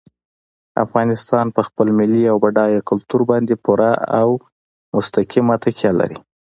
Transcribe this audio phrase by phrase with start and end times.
[0.85, 4.27] افغانستان په خپل ملي او بډایه کلتور باندې پوره او
[4.95, 6.17] مستقیمه تکیه لري.